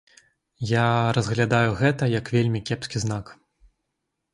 Я 0.69 0.85
разглядаю 1.19 1.77
гэта 1.85 2.03
як 2.19 2.35
вельмі 2.39 2.67
кепскі 2.71 2.97
знак. 3.09 3.25